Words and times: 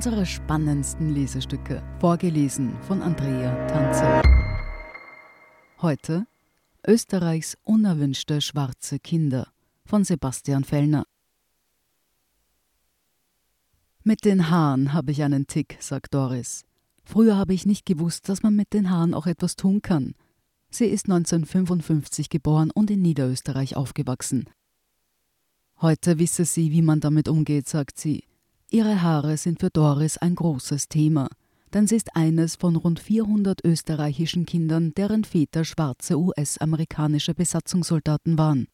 unsere 0.00 0.24
spannendsten 0.24 1.14
Lesestücke, 1.14 1.82
vorgelesen 1.98 2.74
von 2.80 3.02
Andrea 3.02 3.66
Tanzer. 3.66 4.22
Heute 5.82 6.26
Österreichs 6.86 7.58
unerwünschte 7.64 8.40
schwarze 8.40 8.98
Kinder 8.98 9.52
von 9.84 10.04
Sebastian 10.04 10.64
Fellner. 10.64 11.04
Mit 14.02 14.24
den 14.24 14.48
Haaren 14.48 14.94
habe 14.94 15.12
ich 15.12 15.22
einen 15.22 15.46
Tick, 15.46 15.76
sagt 15.80 16.14
Doris. 16.14 16.64
Früher 17.04 17.36
habe 17.36 17.52
ich 17.52 17.66
nicht 17.66 17.84
gewusst, 17.84 18.30
dass 18.30 18.42
man 18.42 18.56
mit 18.56 18.72
den 18.72 18.88
Haaren 18.88 19.12
auch 19.12 19.26
etwas 19.26 19.54
tun 19.54 19.82
kann. 19.82 20.14
Sie 20.70 20.86
ist 20.86 21.10
1955 21.10 22.30
geboren 22.30 22.70
und 22.70 22.90
in 22.90 23.02
Niederösterreich 23.02 23.76
aufgewachsen. 23.76 24.48
Heute 25.82 26.18
wisse 26.18 26.46
sie, 26.46 26.72
wie 26.72 26.80
man 26.80 27.00
damit 27.00 27.28
umgeht, 27.28 27.68
sagt 27.68 28.00
sie. 28.00 28.29
Ihre 28.72 29.02
Haare 29.02 29.36
sind 29.36 29.58
für 29.58 29.70
Doris 29.70 30.16
ein 30.16 30.36
großes 30.36 30.88
Thema, 30.88 31.28
denn 31.74 31.88
sie 31.88 31.96
ist 31.96 32.14
eines 32.14 32.54
von 32.54 32.76
rund 32.76 33.00
400 33.00 33.64
österreichischen 33.64 34.46
Kindern, 34.46 34.92
deren 34.94 35.24
Väter 35.24 35.64
schwarze 35.64 36.16
US-amerikanische 36.16 37.34
Besatzungssoldaten 37.34 38.38
waren. 38.38 38.68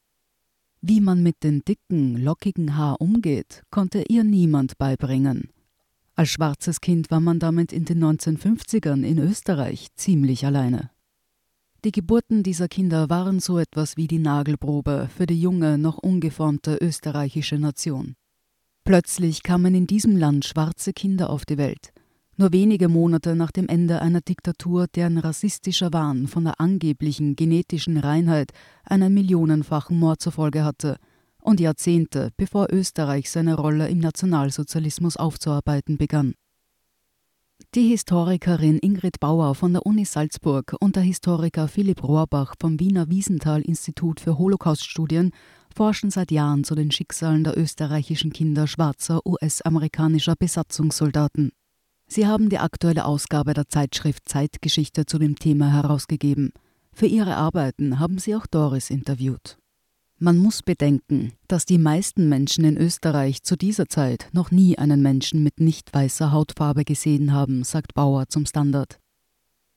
Wie 0.82 1.00
man 1.00 1.22
mit 1.22 1.42
den 1.42 1.62
dicken, 1.64 2.19
lockigen 2.19 2.77
Haar 2.77 3.00
umgeht, 3.00 3.62
konnte 3.70 4.05
ihr 4.06 4.22
niemand 4.22 4.77
beibringen. 4.77 5.48
Als 6.14 6.28
schwarzes 6.28 6.83
Kind 6.83 7.10
war 7.10 7.20
man 7.20 7.38
damit 7.38 7.72
in 7.72 7.86
den 7.86 8.05
1950ern 8.05 9.02
in 9.02 9.19
Österreich 9.19 9.88
ziemlich 9.94 10.44
alleine. 10.44 10.91
Die 11.84 11.92
Geburten 11.92 12.42
dieser 12.42 12.69
Kinder 12.69 13.08
waren 13.08 13.41
so 13.41 13.58
etwas 13.58 13.97
wie 13.97 14.08
die 14.08 14.19
Nagelprobe 14.19 15.08
für 15.16 15.25
die 15.25 15.41
junge, 15.41 15.78
noch 15.78 15.97
ungeformte 15.97 16.77
österreichische 16.83 17.58
Nation. 17.58 18.14
Plötzlich 18.87 19.42
kamen 19.42 19.75
in 19.75 19.89
diesem 19.89 20.17
Land 20.17 20.45
schwarze 20.45 20.92
Kinder 20.92 21.31
auf 21.31 21.45
die 21.45 21.59
Welt. 21.59 21.92
Nur 22.37 22.53
wenige 22.53 22.89
Monate 22.89 23.34
nach 23.34 23.51
dem 23.51 23.67
Ende 23.67 24.01
einer 24.01 24.20
Diktatur, 24.20 24.87
deren 24.87 25.19
rassistischer 25.19 25.93
Wahn 25.93 26.28
von 26.28 26.45
der 26.45 26.61
angeblichen 26.61 27.34
genetischen 27.34 27.97
Reinheit 27.97 28.53
einen 28.84 29.12
millionenfachen 29.12 29.98
Mord 29.98 30.23
zur 30.23 30.31
Folge 30.31 30.62
hatte, 30.62 30.98
und 31.41 31.59
Jahrzehnte 31.59 32.31
bevor 32.37 32.69
Österreich 32.70 33.28
seine 33.28 33.56
Rolle 33.56 33.89
im 33.89 33.98
Nationalsozialismus 33.98 35.17
aufzuarbeiten 35.17 35.98
begann. 35.98 36.34
Die 37.75 37.89
Historikerin 37.89 38.78
Ingrid 38.78 39.19
Bauer 39.19 39.56
von 39.56 39.73
der 39.73 39.84
Uni 39.84 40.05
Salzburg 40.05 40.77
und 40.78 40.95
der 40.95 41.03
Historiker 41.03 41.67
Philipp 41.67 42.05
Rohrbach 42.05 42.55
vom 42.61 42.78
Wiener 42.78 43.09
Wiesenthal-Institut 43.11 44.21
für 44.21 44.39
Holocauststudien 44.39 45.33
forschen 45.77 46.10
seit 46.10 46.30
Jahren 46.30 46.64
zu 46.64 46.74
den 46.74 46.91
Schicksalen 46.91 47.44
der 47.44 47.56
österreichischen 47.56 48.32
Kinder 48.32 48.66
schwarzer 48.66 49.20
US-amerikanischer 49.27 50.34
Besatzungssoldaten. 50.34 51.52
Sie 52.08 52.27
haben 52.27 52.48
die 52.48 52.58
aktuelle 52.58 53.05
Ausgabe 53.05 53.52
der 53.52 53.69
Zeitschrift 53.69 54.28
Zeitgeschichte 54.28 55.04
zu 55.04 55.19
dem 55.19 55.36
Thema 55.36 55.72
herausgegeben. 55.72 56.52
Für 56.92 57.06
ihre 57.06 57.36
Arbeiten 57.36 57.98
haben 58.00 58.19
sie 58.19 58.34
auch 58.34 58.47
Doris 58.47 58.88
interviewt. 58.88 59.58
Man 60.19 60.38
muss 60.38 60.62
bedenken, 60.62 61.32
dass 61.47 61.66
die 61.66 61.77
meisten 61.77 62.30
Menschen 62.30 62.64
in 62.64 62.78
Österreich 62.78 63.42
zu 63.42 63.54
dieser 63.54 63.86
Zeit 63.86 64.30
noch 64.32 64.50
nie 64.50 64.78
einen 64.78 65.02
Menschen 65.02 65.42
mit 65.42 65.60
nicht 65.60 65.92
weißer 65.92 66.32
Hautfarbe 66.32 66.84
gesehen 66.84 67.34
haben, 67.34 67.64
sagt 67.64 67.92
Bauer 67.92 68.28
zum 68.30 68.47
Standard. 68.47 68.98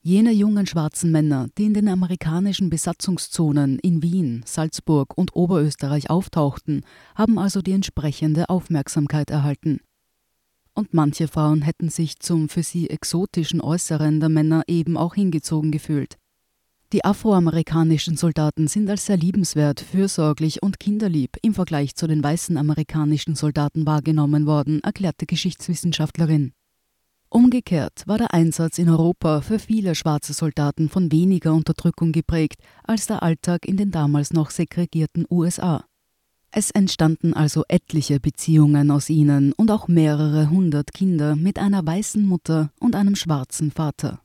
Jene 0.02 0.32
jungen 0.32 0.66
schwarzen 0.66 1.12
Männer, 1.12 1.48
die 1.58 1.66
in 1.66 1.74
den 1.74 1.86
amerikanischen 1.86 2.70
Besatzungszonen 2.70 3.78
in 3.80 4.02
Wien, 4.02 4.42
Salzburg 4.46 5.18
und 5.18 5.36
Oberösterreich 5.36 6.08
auftauchten, 6.08 6.86
haben 7.14 7.38
also 7.38 7.60
die 7.60 7.72
entsprechende 7.72 8.48
Aufmerksamkeit 8.48 9.28
erhalten. 9.28 9.80
Und 10.72 10.94
manche 10.94 11.28
Frauen 11.28 11.60
hätten 11.60 11.90
sich 11.90 12.18
zum 12.18 12.48
für 12.48 12.62
sie 12.62 12.88
exotischen 12.88 13.60
Äußeren 13.60 14.20
der 14.20 14.30
Männer 14.30 14.62
eben 14.68 14.96
auch 14.96 15.14
hingezogen 15.14 15.70
gefühlt. 15.70 16.16
Die 16.94 17.04
afroamerikanischen 17.04 18.16
Soldaten 18.16 18.68
sind 18.68 18.88
als 18.88 19.04
sehr 19.04 19.18
liebenswert, 19.18 19.80
fürsorglich 19.80 20.62
und 20.62 20.80
kinderlieb 20.80 21.36
im 21.42 21.52
Vergleich 21.52 21.94
zu 21.94 22.06
den 22.06 22.24
weißen 22.24 22.56
amerikanischen 22.56 23.34
Soldaten 23.34 23.84
wahrgenommen 23.84 24.46
worden, 24.46 24.80
erklärte 24.82 25.26
Geschichtswissenschaftlerin. 25.26 26.52
Umgekehrt 27.32 28.02
war 28.06 28.18
der 28.18 28.34
Einsatz 28.34 28.78
in 28.78 28.88
Europa 28.88 29.40
für 29.40 29.60
viele 29.60 29.94
schwarze 29.94 30.32
Soldaten 30.32 30.88
von 30.88 31.12
weniger 31.12 31.54
Unterdrückung 31.54 32.10
geprägt 32.10 32.60
als 32.82 33.06
der 33.06 33.22
Alltag 33.22 33.66
in 33.66 33.76
den 33.76 33.92
damals 33.92 34.32
noch 34.32 34.50
segregierten 34.50 35.26
USA. 35.30 35.84
Es 36.50 36.72
entstanden 36.72 37.32
also 37.32 37.62
etliche 37.68 38.18
Beziehungen 38.18 38.90
aus 38.90 39.08
ihnen 39.08 39.52
und 39.52 39.70
auch 39.70 39.86
mehrere 39.86 40.50
hundert 40.50 40.92
Kinder 40.92 41.36
mit 41.36 41.60
einer 41.60 41.86
weißen 41.86 42.26
Mutter 42.26 42.72
und 42.80 42.96
einem 42.96 43.14
schwarzen 43.14 43.70
Vater. 43.70 44.20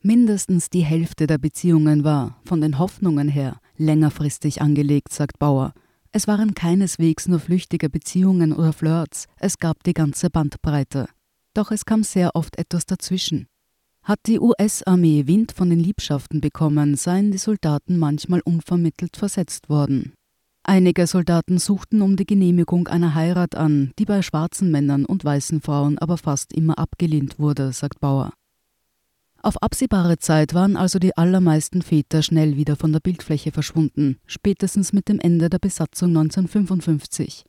Mindestens 0.00 0.70
die 0.70 0.84
Hälfte 0.84 1.28
der 1.28 1.38
Beziehungen 1.38 2.02
war, 2.02 2.40
von 2.44 2.60
den 2.60 2.80
Hoffnungen 2.80 3.28
her, 3.28 3.60
längerfristig 3.76 4.60
angelegt, 4.60 5.12
sagt 5.12 5.38
Bauer. 5.38 5.72
Es 6.10 6.26
waren 6.26 6.54
keineswegs 6.54 7.28
nur 7.28 7.38
flüchtige 7.38 7.88
Beziehungen 7.88 8.52
oder 8.52 8.72
Flirts, 8.72 9.28
es 9.38 9.58
gab 9.58 9.84
die 9.84 9.94
ganze 9.94 10.30
Bandbreite. 10.30 11.06
Doch 11.54 11.70
es 11.70 11.84
kam 11.84 12.02
sehr 12.02 12.34
oft 12.34 12.58
etwas 12.58 12.86
dazwischen. 12.86 13.46
Hat 14.02 14.20
die 14.26 14.40
US-Armee 14.40 15.26
Wind 15.26 15.52
von 15.52 15.70
den 15.70 15.78
Liebschaften 15.78 16.40
bekommen, 16.40 16.96
seien 16.96 17.30
die 17.30 17.38
Soldaten 17.38 17.98
manchmal 17.98 18.40
unvermittelt 18.40 19.16
versetzt 19.16 19.68
worden. 19.68 20.12
Einige 20.64 21.06
Soldaten 21.06 21.58
suchten 21.58 22.02
um 22.02 22.16
die 22.16 22.24
Genehmigung 22.24 22.88
einer 22.88 23.14
Heirat 23.14 23.54
an, 23.56 23.92
die 23.98 24.04
bei 24.04 24.22
schwarzen 24.22 24.70
Männern 24.70 25.04
und 25.04 25.24
weißen 25.24 25.60
Frauen 25.60 25.98
aber 25.98 26.18
fast 26.18 26.52
immer 26.52 26.78
abgelehnt 26.78 27.38
wurde, 27.38 27.72
sagt 27.72 28.00
Bauer. 28.00 28.32
Auf 29.42 29.60
absehbare 29.60 30.18
Zeit 30.18 30.54
waren 30.54 30.76
also 30.76 31.00
die 31.00 31.16
allermeisten 31.16 31.82
Väter 31.82 32.22
schnell 32.22 32.56
wieder 32.56 32.76
von 32.76 32.92
der 32.92 33.00
Bildfläche 33.00 33.50
verschwunden, 33.50 34.18
spätestens 34.24 34.92
mit 34.92 35.08
dem 35.08 35.18
Ende 35.18 35.50
der 35.50 35.58
Besatzung 35.58 36.10
1955. 36.10 37.44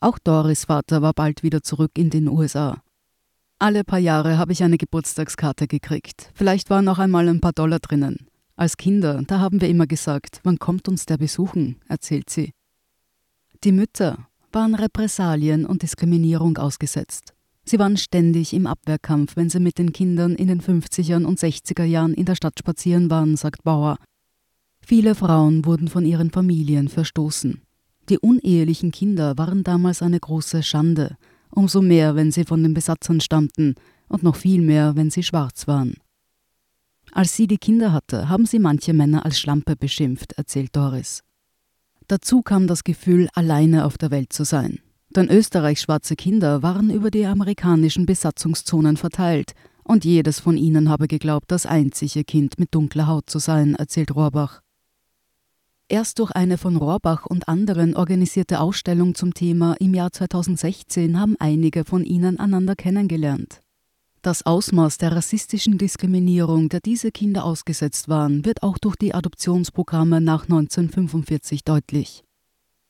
Auch 0.00 0.18
Doris 0.18 0.66
Vater 0.66 1.00
war 1.00 1.14
bald 1.14 1.42
wieder 1.42 1.62
zurück 1.62 1.92
in 1.96 2.10
den 2.10 2.28
USA. 2.28 2.82
Alle 3.60 3.82
paar 3.82 3.98
Jahre 3.98 4.38
habe 4.38 4.52
ich 4.52 4.62
eine 4.62 4.78
Geburtstagskarte 4.78 5.66
gekriegt. 5.66 6.30
Vielleicht 6.32 6.70
waren 6.70 6.86
auch 6.86 7.00
einmal 7.00 7.28
ein 7.28 7.40
paar 7.40 7.52
Dollar 7.52 7.80
drinnen. 7.80 8.28
Als 8.54 8.76
Kinder, 8.76 9.20
da 9.26 9.40
haben 9.40 9.60
wir 9.60 9.68
immer 9.68 9.88
gesagt, 9.88 10.38
wann 10.44 10.60
kommt 10.60 10.88
uns 10.88 11.06
der 11.06 11.16
besuchen, 11.16 11.80
erzählt 11.88 12.30
sie. 12.30 12.52
Die 13.64 13.72
Mütter 13.72 14.28
waren 14.52 14.76
Repressalien 14.76 15.66
und 15.66 15.82
Diskriminierung 15.82 16.56
ausgesetzt. 16.56 17.34
Sie 17.64 17.80
waren 17.80 17.96
ständig 17.96 18.54
im 18.54 18.68
Abwehrkampf, 18.68 19.34
wenn 19.34 19.50
sie 19.50 19.58
mit 19.58 19.78
den 19.78 19.92
Kindern 19.92 20.36
in 20.36 20.46
den 20.46 20.62
50er 20.62 21.24
und 21.24 21.40
60er 21.40 21.84
Jahren 21.84 22.14
in 22.14 22.26
der 22.26 22.36
Stadt 22.36 22.56
spazieren 22.60 23.10
waren, 23.10 23.36
sagt 23.36 23.64
Bauer. 23.64 23.98
Viele 24.80 25.16
Frauen 25.16 25.64
wurden 25.64 25.88
von 25.88 26.04
ihren 26.06 26.30
Familien 26.30 26.88
verstoßen. 26.88 27.60
Die 28.08 28.18
unehelichen 28.18 28.92
Kinder 28.92 29.36
waren 29.36 29.64
damals 29.64 30.00
eine 30.00 30.20
große 30.20 30.62
Schande, 30.62 31.16
umso 31.50 31.82
mehr, 31.82 32.16
wenn 32.16 32.30
sie 32.30 32.44
von 32.44 32.62
den 32.62 32.74
Besatzern 32.74 33.20
stammten 33.20 33.74
und 34.08 34.22
noch 34.22 34.36
viel 34.36 34.62
mehr, 34.62 34.96
wenn 34.96 35.10
sie 35.10 35.22
schwarz 35.22 35.66
waren. 35.66 35.94
Als 37.12 37.34
sie 37.36 37.46
die 37.46 37.58
Kinder 37.58 37.92
hatte, 37.92 38.28
haben 38.28 38.46
sie 38.46 38.58
manche 38.58 38.92
Männer 38.92 39.24
als 39.24 39.38
Schlampe 39.38 39.76
beschimpft, 39.76 40.32
erzählt 40.34 40.76
Doris. 40.76 41.22
Dazu 42.06 42.42
kam 42.42 42.66
das 42.66 42.84
Gefühl, 42.84 43.28
alleine 43.34 43.84
auf 43.84 43.98
der 43.98 44.10
Welt 44.10 44.32
zu 44.32 44.44
sein. 44.44 44.80
Denn 45.14 45.30
Österreichs 45.30 45.82
schwarze 45.82 46.16
Kinder 46.16 46.62
waren 46.62 46.90
über 46.90 47.10
die 47.10 47.26
amerikanischen 47.26 48.06
Besatzungszonen 48.06 48.96
verteilt, 48.96 49.52
und 49.84 50.04
jedes 50.04 50.38
von 50.38 50.58
ihnen 50.58 50.90
habe 50.90 51.08
geglaubt, 51.08 51.50
das 51.50 51.64
einzige 51.64 52.22
Kind 52.22 52.58
mit 52.58 52.74
dunkler 52.74 53.06
Haut 53.06 53.30
zu 53.30 53.38
sein, 53.38 53.74
erzählt 53.74 54.14
Rohrbach. 54.14 54.60
Erst 55.90 56.18
durch 56.18 56.32
eine 56.32 56.58
von 56.58 56.76
Rohrbach 56.76 57.24
und 57.24 57.48
anderen 57.48 57.96
organisierte 57.96 58.60
Ausstellung 58.60 59.14
zum 59.14 59.32
Thema 59.32 59.74
im 59.80 59.94
Jahr 59.94 60.12
2016 60.12 61.18
haben 61.18 61.34
einige 61.38 61.86
von 61.86 62.04
ihnen 62.04 62.38
einander 62.38 62.76
kennengelernt. 62.76 63.60
Das 64.20 64.44
Ausmaß 64.44 64.98
der 64.98 65.12
rassistischen 65.12 65.78
Diskriminierung, 65.78 66.68
der 66.68 66.80
diese 66.80 67.10
Kinder 67.10 67.42
ausgesetzt 67.44 68.10
waren, 68.10 68.44
wird 68.44 68.62
auch 68.62 68.76
durch 68.76 68.96
die 68.96 69.14
Adoptionsprogramme 69.14 70.20
nach 70.20 70.42
1945 70.42 71.64
deutlich. 71.64 72.22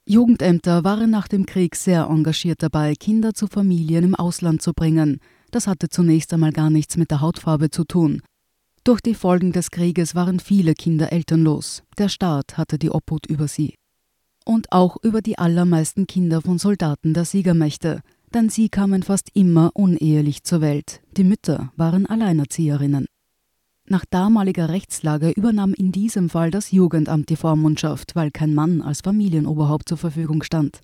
Jugendämter 0.05 0.83
waren 0.83 1.11
nach 1.11 1.29
dem 1.29 1.47
Krieg 1.47 1.77
sehr 1.77 2.07
engagiert 2.07 2.65
dabei, 2.65 2.95
Kinder 2.95 3.33
zu 3.33 3.47
Familien 3.47 4.03
im 4.03 4.15
Ausland 4.17 4.61
zu 4.61 4.73
bringen. 4.73 5.21
Das 5.53 5.69
hatte 5.69 5.89
zunächst 5.89 6.33
einmal 6.35 6.53
gar 6.53 6.71
nichts 6.71 6.97
mit 6.97 7.13
der 7.13 7.21
Hautfarbe 7.21 7.71
zu 7.71 7.85
tun. 7.85 8.23
Durch 8.89 9.03
die 9.03 9.15
Folgen 9.15 9.53
des 9.53 9.71
Krieges 9.71 10.15
waren 10.15 10.41
viele 10.41 10.73
Kinder 10.73 11.13
elternlos. 11.13 11.83
Der 11.99 12.09
Staat 12.09 12.57
hatte 12.57 12.79
die 12.79 12.91
Obhut 12.91 13.27
über 13.27 13.47
sie. 13.47 13.75
Und 14.47 14.73
auch 14.73 14.97
über 15.03 15.21
die 15.21 15.37
allermeisten 15.37 16.07
Kinder 16.07 16.41
von 16.41 16.57
Soldaten 16.57 17.13
der 17.13 17.27
Siegermächte, 17.27 18.01
denn 18.33 18.49
sie 18.49 18.71
kamen 18.71 19.03
fast 19.03 19.29
immer 19.35 19.73
unehelich 19.75 20.43
zur 20.43 20.63
Welt. 20.63 21.03
Die 21.19 21.25
Mütter 21.25 21.71
waren 21.77 22.07
Alleinerzieherinnen. 22.07 23.05
Nach 23.85 24.07
damaliger 24.09 24.71
Rechtslage 24.71 25.33
übernahm 25.33 25.75
in 25.75 25.93
diesem 25.93 26.31
Fall 26.31 26.51
das 26.51 26.71
Jugendamt 26.71 27.29
die 27.29 27.37
Vormundschaft, 27.37 28.17
weil 28.17 28.31
kein 28.31 28.55
Mann 28.55 28.81
als 28.81 29.03
Familienoberhaupt 29.03 29.87
zur 29.87 29.99
Verfügung 29.99 30.43
stand. 30.43 30.81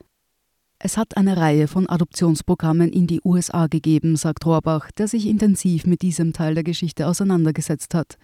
Es 0.78 0.96
hat 0.96 1.16
eine 1.16 1.36
Reihe 1.36 1.68
von 1.68 1.88
Adoptionsprogrammen 1.88 2.92
in 2.92 3.06
die 3.06 3.20
USA 3.24 3.68
gegeben, 3.68 4.16
sagt 4.16 4.44
Rohrbach, 4.44 4.90
der 4.90 5.08
sich 5.08 5.26
intensiv 5.26 5.86
mit 5.86 6.02
diesem 6.02 6.32
Teil 6.32 6.54
der 6.54 6.64
Geschichte 6.64 7.06
auseinandergesetzt 7.06 7.94
hat. 7.94 8.18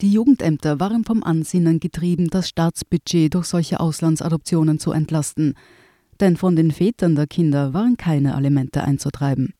Die 0.00 0.12
Jugendämter 0.12 0.80
waren 0.80 1.04
vom 1.04 1.22
Ansinnen 1.22 1.78
getrieben, 1.78 2.28
das 2.28 2.48
Staatsbudget 2.48 3.34
durch 3.34 3.46
solche 3.46 3.80
Auslandsadoptionen 3.80 4.78
zu 4.78 4.92
entlasten, 4.92 5.54
denn 6.20 6.36
von 6.36 6.56
den 6.56 6.70
Vätern 6.70 7.16
der 7.16 7.26
Kinder 7.26 7.74
waren 7.74 7.98
keine 7.98 8.34
Alimente 8.34 8.82
einzutreiben. 8.82 9.52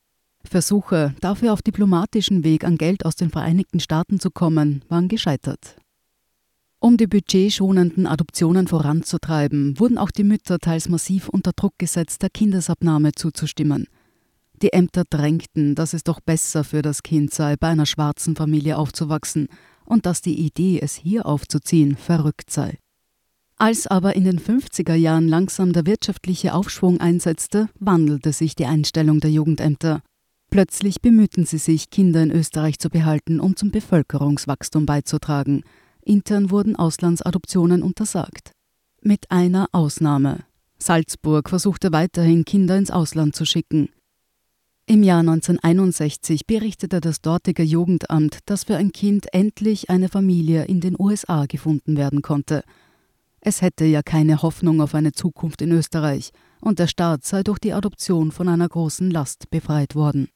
Versuche, 0.43 1.15
dafür 1.21 1.53
auf 1.53 1.61
diplomatischem 1.61 2.45
Weg 2.45 2.65
an 2.65 2.79
Geld 2.79 3.05
aus 3.05 3.17
den 3.17 3.31
Vereinigten 3.31 3.81
Staaten 3.81 4.19
zu 4.19 4.31
kommen, 4.31 4.83
waren 4.89 5.09
gescheitert. 5.09 5.77
Um 6.83 6.97
die 6.97 7.07
budgetschonenden 7.07 8.07
Adoptionen 8.07 8.67
voranzutreiben, 8.67 9.79
wurden 9.79 9.99
auch 9.99 10.11
die 10.11 10.25
Mütter 10.25 10.59
teils 10.59 10.89
massiv 10.89 11.29
unter 11.29 11.53
Druck 11.53 11.75
gesetzt, 11.77 12.23
der 12.23 12.31
Kindesabnahme 12.31 13.13
zuzustimmen. 13.13 13.87
Die 14.63 14.73
Ämter 14.73 15.05
drängten, 15.09 15.75
dass 15.75 15.93
es 15.93 16.05
doch 16.05 16.21
besser 16.21 16.65
für 16.65 16.81
das 16.81 17.03
Kind 17.03 17.35
sei, 17.35 17.57
bei 17.57 17.69
einer 17.69 17.85
schwarzen 17.85 18.35
Familie 18.35 18.79
aufzuwachsen 18.79 19.49
und 19.85 20.07
dass 20.07 20.23
die 20.23 20.41
Idee, 20.41 20.81
es 20.81 20.95
hier 20.95 21.27
aufzuziehen, 21.27 21.97
verrückt 21.97 22.51
sei. 22.51 22.79
Als 23.59 23.87
aber 23.87 24.17
in 24.17 24.25
den 24.25 24.41
50er 24.41 24.95
Jahren 24.95 25.29
langsam 25.29 25.75
der 25.75 25.85
wirtschaftliche 25.85 26.55
Aufschwung 26.55 26.99
einsetzte, 26.99 27.69
wandelte 27.79 28.33
sich 28.33 28.55
die 28.55 28.65
Einstellung 28.65 29.21
der 29.21 29.31
Jugendämter. 29.31 30.01
Plötzlich 30.49 31.03
bemühten 31.03 31.45
sie 31.45 31.59
sich, 31.59 31.91
Kinder 31.91 32.23
in 32.23 32.31
Österreich 32.31 32.79
zu 32.79 32.89
behalten, 32.89 33.39
um 33.39 33.57
zum 33.57 33.71
Bevölkerungswachstum 33.71 34.87
beizutragen. 34.87 35.63
Intern 36.11 36.51
wurden 36.51 36.75
Auslandsadoptionen 36.75 37.85
untersagt. 37.85 38.51
Mit 39.01 39.31
einer 39.31 39.69
Ausnahme. 39.71 40.41
Salzburg 40.77 41.49
versuchte 41.49 41.93
weiterhin, 41.93 42.45
Kinder 42.45 42.77
ins 42.77 42.91
Ausland 42.91 43.37
zu 43.37 43.45
schicken. 43.45 43.91
Im 44.87 45.05
Jahr 45.05 45.21
1961 45.21 46.49
berichtete 46.49 47.01
das 47.01 47.21
dortige 47.21 47.63
Jugendamt, 47.63 48.41
dass 48.47 48.65
für 48.65 48.77
ein 48.77 48.91
Kind 48.91 49.33
endlich 49.33 49.89
eine 49.89 50.09
Familie 50.09 50.65
in 50.65 50.81
den 50.81 50.97
USA 50.99 51.47
gefunden 51.47 51.97
werden 51.97 52.23
konnte. 52.23 52.65
Es 53.41 53.63
hätte 53.63 53.85
ja 53.85 54.03
keine 54.03 54.43
Hoffnung 54.43 54.81
auf 54.81 54.97
eine 54.97 55.13
Zukunft 55.13 55.63
in 55.63 55.71
Österreich, 55.71 56.33
und 56.61 56.81
der 56.81 56.89
Staat 56.89 57.25
sei 57.25 57.45
durch 57.45 57.61
die 57.61 57.73
Adoption 57.73 58.33
von 58.33 58.49
einer 58.49 58.69
großen 58.69 59.13
Last 59.13 59.49
befreit 59.51 59.95
worden. 59.95 60.29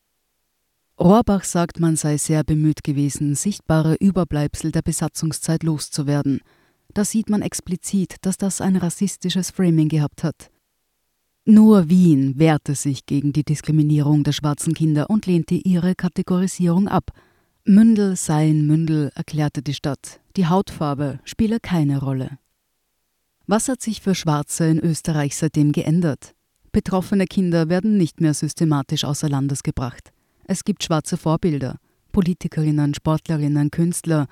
Rohrbach 0.99 1.43
sagt, 1.43 1.81
man 1.81 1.96
sei 1.96 2.17
sehr 2.19 2.44
bemüht 2.44 2.85
gewesen, 2.85 3.35
sichtbare 3.35 3.96
Überbleibsel 3.96 4.70
der 4.70 4.82
Besatzungszeit 4.82 5.64
loszuwerden. 5.64 6.41
Da 6.93 7.05
sieht 7.05 7.29
man 7.29 7.43
explizit, 7.43 8.17
dass 8.23 8.37
das 8.37 8.61
ein 8.61 8.76
rassistisches 8.76 9.50
Framing 9.50 9.88
gehabt 9.88 10.23
hat. 10.23 10.50
Nur 11.44 11.91
Wien 11.91 12.38
wehrte 12.38 12.75
sich 12.75 13.05
gegen 13.05 13.32
die 13.32 13.44
Diskriminierung 13.44 14.23
der 14.23 14.32
schwarzen 14.32 14.73
Kinder 14.73 15.11
und 15.11 15.26
lehnte 15.26 15.56
ihre 15.56 15.94
Kategorisierung 15.94 16.88
ab. 16.88 17.11
Mündel 17.64 18.17
seien 18.17 18.67
Mündel, 18.67 19.11
erklärte 19.14 19.62
die 19.62 19.75
Stadt. 19.75 20.20
Die 20.37 20.47
Hautfarbe 20.47 21.19
spiele 21.25 21.58
keine 21.61 21.99
Rolle. 21.99 22.38
Was 23.47 23.69
hat 23.69 23.82
sich 23.82 24.00
für 24.00 24.14
Schwarze 24.14 24.67
in 24.67 24.79
Österreich 24.79 25.37
seitdem 25.37 25.73
geändert? 25.73 26.35
Betroffene 26.73 27.26
Kinder 27.26 27.69
werden 27.69 27.99
nicht 27.99 28.23
mehr 28.23 28.32
systematisch 28.32 29.05
außer 29.05 29.29
Landes 29.29 29.62
gebracht. 29.62 30.13
Es 30.46 30.64
gibt 30.64 30.85
schwarze 30.85 31.17
Vorbilder, 31.17 31.79
Politikerinnen, 32.12 32.94
Sportlerinnen, 32.94 33.70
Künstler, 33.70 34.26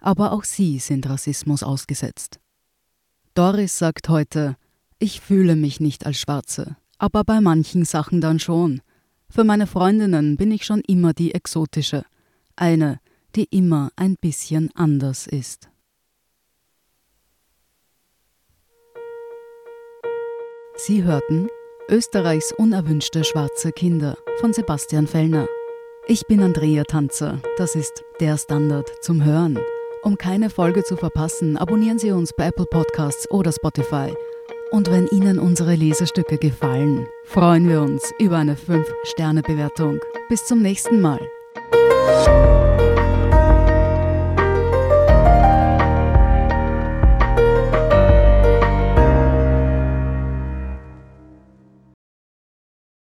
aber 0.00 0.32
auch 0.32 0.44
sie 0.44 0.78
sind 0.78 1.08
Rassismus 1.08 1.62
ausgesetzt. 1.62 2.38
Doris 3.34 3.78
sagt 3.78 4.08
heute, 4.08 4.56
ich 4.98 5.20
fühle 5.20 5.56
mich 5.56 5.80
nicht 5.80 6.06
als 6.06 6.18
Schwarze, 6.18 6.76
aber 6.98 7.24
bei 7.24 7.40
manchen 7.40 7.84
Sachen 7.84 8.20
dann 8.20 8.38
schon. 8.38 8.80
Für 9.28 9.44
meine 9.44 9.66
Freundinnen 9.66 10.36
bin 10.36 10.52
ich 10.52 10.64
schon 10.64 10.80
immer 10.86 11.12
die 11.12 11.34
Exotische, 11.34 12.04
eine, 12.54 13.00
die 13.34 13.44
immer 13.50 13.90
ein 13.96 14.16
bisschen 14.16 14.70
anders 14.74 15.26
ist. 15.26 15.68
Sie 20.78 21.02
hörten 21.02 21.48
Österreichs 21.88 22.52
unerwünschte 22.52 23.22
schwarze 23.22 23.70
Kinder 23.70 24.18
von 24.40 24.52
Sebastian 24.52 25.06
Fellner. 25.06 25.46
Ich 26.08 26.26
bin 26.26 26.42
Andrea 26.42 26.82
Tanzer, 26.82 27.40
das 27.58 27.76
ist 27.76 28.04
der 28.18 28.36
Standard 28.36 28.90
zum 29.02 29.24
Hören. 29.24 29.58
Um 30.02 30.18
keine 30.18 30.50
Folge 30.50 30.82
zu 30.82 30.96
verpassen, 30.96 31.56
abonnieren 31.56 31.98
Sie 31.98 32.10
uns 32.10 32.32
bei 32.32 32.46
Apple 32.46 32.66
Podcasts 32.66 33.30
oder 33.30 33.52
Spotify 33.52 34.12
und 34.72 34.90
wenn 34.90 35.06
Ihnen 35.08 35.38
unsere 35.38 35.76
Lesestücke 35.76 36.38
gefallen, 36.38 37.06
freuen 37.24 37.68
wir 37.68 37.80
uns 37.80 38.12
über 38.18 38.38
eine 38.38 38.56
5-Sterne-Bewertung. 38.56 40.00
Bis 40.28 40.44
zum 40.44 40.62
nächsten 40.62 41.00
Mal. 41.00 41.20